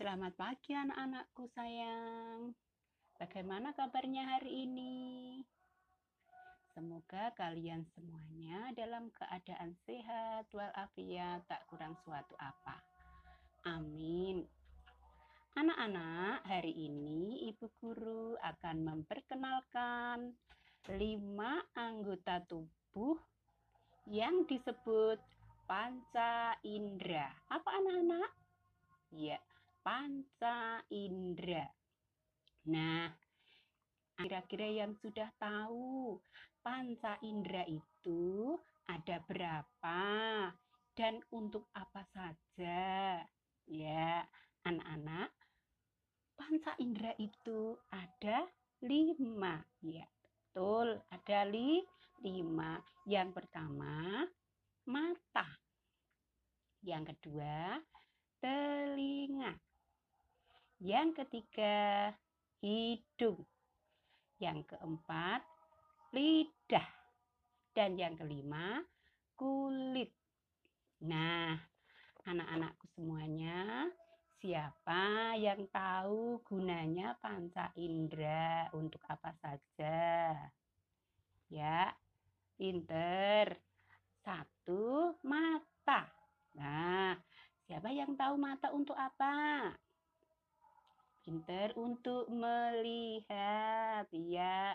[0.00, 2.56] Selamat pagi anak-anakku sayang.
[3.20, 4.96] Bagaimana kabarnya hari ini?
[6.72, 12.80] Semoga kalian semuanya dalam keadaan sehat walafiat tak kurang suatu apa.
[13.68, 14.48] Amin.
[15.60, 20.32] Anak-anak, hari ini Ibu Guru akan memperkenalkan
[20.96, 23.20] lima anggota tubuh
[24.08, 25.20] yang disebut
[25.68, 27.28] panca indera.
[27.52, 28.32] Apa anak-anak?
[29.12, 29.36] Ya,
[29.90, 31.66] panca indera.
[32.70, 33.10] Nah,
[34.14, 36.14] kira-kira yang sudah tahu
[36.62, 38.54] panca indera itu
[38.86, 40.02] ada berapa
[40.94, 43.18] dan untuk apa saja?
[43.66, 44.30] Ya,
[44.62, 45.34] anak-anak,
[46.38, 48.46] panca indera itu ada
[48.86, 49.58] lima.
[49.82, 51.82] Ya, betul, ada li,
[52.22, 52.78] lima.
[53.10, 54.22] Yang pertama,
[54.86, 55.50] mata.
[56.78, 57.82] Yang kedua,
[58.38, 59.59] telinga.
[60.80, 62.08] Yang ketiga,
[62.64, 63.44] hidung.
[64.40, 65.44] Yang keempat,
[66.16, 66.88] lidah.
[67.76, 68.80] Dan yang kelima,
[69.36, 70.08] kulit.
[71.04, 71.52] Nah,
[72.24, 73.92] anak-anakku semuanya,
[74.40, 80.32] siapa yang tahu gunanya panca indera untuk apa saja?
[81.52, 81.92] Ya,
[82.56, 83.52] pinter.
[84.24, 86.08] Satu, mata.
[86.56, 87.20] Nah,
[87.68, 89.68] siapa yang tahu mata untuk apa?
[91.30, 94.74] Pinter untuk melihat, ya.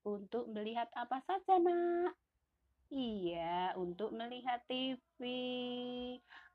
[0.00, 2.16] Untuk melihat apa saja, nak?
[2.88, 5.20] Iya, untuk melihat TV,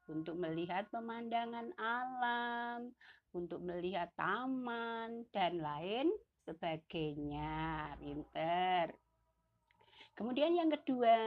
[0.10, 2.90] untuk melihat pemandangan alam,
[3.38, 6.10] untuk melihat taman, dan lain
[6.50, 7.94] sebagainya.
[8.02, 8.98] Pinter.
[10.18, 11.22] Kemudian yang kedua,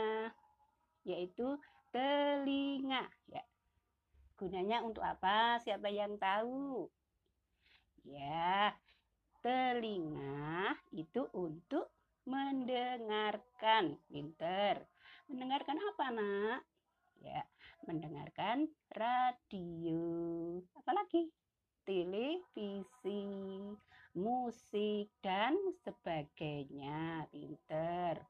[1.07, 1.55] yaitu
[1.95, 3.07] telinga.
[3.31, 3.47] Ya.
[4.35, 5.63] Gunanya untuk apa?
[5.63, 6.91] Siapa yang tahu?
[8.05, 8.77] Ya,
[9.43, 11.91] telinga itu untuk
[12.29, 13.97] mendengarkan.
[14.07, 14.85] Pinter.
[15.27, 16.61] Mendengarkan apa, nak?
[17.19, 17.43] Ya,
[17.89, 20.61] mendengarkan radio.
[20.79, 21.33] Apalagi?
[21.89, 23.25] Televisi,
[24.13, 27.25] musik, dan sebagainya.
[27.33, 28.21] Pinter.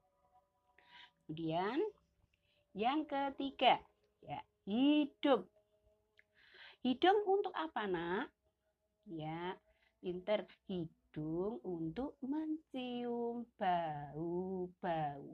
[1.26, 1.82] Kemudian
[2.72, 3.82] yang ketiga,
[4.22, 5.44] ya, hidung.
[6.86, 8.37] Hidung untuk apa, Nak?
[9.08, 9.56] Ya,
[10.04, 10.44] pinter.
[10.68, 15.32] Hidung untuk mencium bau-bau.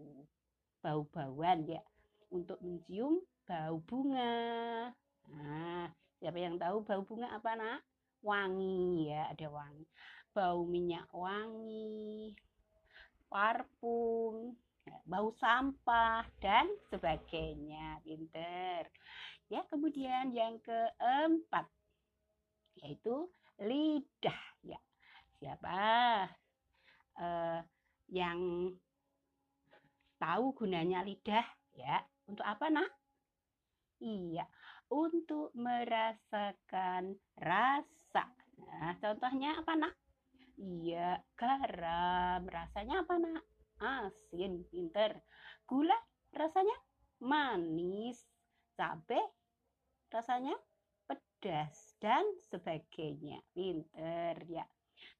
[0.78, 1.82] Bau-bauan ya.
[2.30, 4.94] Untuk mencium bau bunga.
[5.26, 5.90] Nah,
[6.22, 7.80] siapa yang tahu bau bunga apa, Nak?
[8.22, 9.84] Wangi ya, ada wangi.
[10.30, 12.34] Bau minyak wangi,
[13.28, 14.56] parfum,
[15.04, 18.00] bau sampah dan sebagainya.
[18.06, 18.86] Pinter.
[19.52, 21.68] Ya, kemudian yang keempat
[22.82, 23.30] yaitu
[23.60, 24.80] lidah ya.
[25.38, 25.78] Siapa
[27.20, 27.60] eh,
[28.10, 28.70] yang
[30.18, 32.02] tahu gunanya lidah ya?
[32.24, 32.88] Untuk apa, Nak?
[34.00, 34.48] Iya,
[34.88, 38.24] untuk merasakan rasa.
[38.64, 39.94] Nah, contohnya apa, Nak?
[40.56, 42.48] Iya, garam.
[42.48, 43.44] Rasanya apa, Nak?
[43.80, 45.18] asin, pinter.
[45.66, 45.96] Gula
[46.34, 46.74] rasanya
[47.22, 48.20] manis,
[48.78, 49.22] cabai
[50.10, 50.54] rasanya
[51.44, 53.36] pedas dan sebagainya.
[53.52, 54.64] Pinter ya.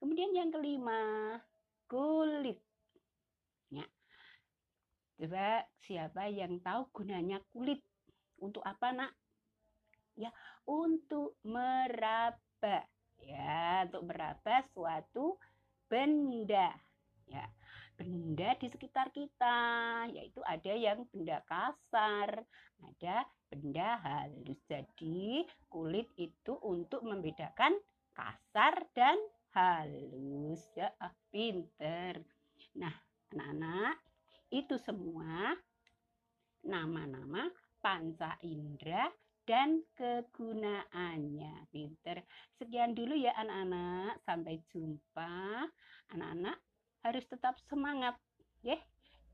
[0.01, 1.37] Kemudian yang kelima,
[1.85, 2.57] kulit.
[3.69, 3.85] Ya.
[5.21, 7.85] Coba siapa yang tahu gunanya kulit?
[8.41, 9.13] Untuk apa, Nak?
[10.17, 10.33] Ya,
[10.65, 12.89] untuk meraba.
[13.21, 15.37] Ya, untuk meraba suatu
[15.93, 16.73] benda.
[17.29, 17.45] Ya
[17.95, 19.59] benda di sekitar kita,
[20.11, 22.43] yaitu ada yang benda kasar,
[22.83, 23.17] ada
[23.49, 24.59] benda halus.
[24.67, 27.75] Jadi, kulit itu untuk membedakan
[28.15, 29.19] kasar dan
[29.55, 30.63] halus.
[30.75, 32.19] Ya, ah, pinter.
[32.75, 32.95] Nah,
[33.35, 33.99] anak-anak,
[34.51, 35.55] itu semua
[36.67, 39.11] nama-nama panca indera
[39.45, 41.69] dan kegunaannya.
[41.69, 42.25] Pinter.
[42.57, 44.25] Sekian dulu ya anak-anak.
[44.25, 45.69] Sampai jumpa.
[46.17, 46.57] Anak-anak
[47.05, 48.17] harus tetap semangat
[48.65, 48.81] ya.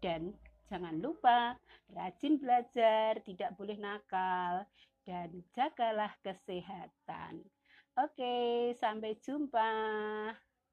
[0.03, 0.35] Dan
[0.67, 1.55] jangan lupa
[1.95, 4.67] rajin belajar tidak boleh nakal
[5.07, 7.47] dan jagalah kesehatan.
[7.99, 9.71] Oke sampai jumpa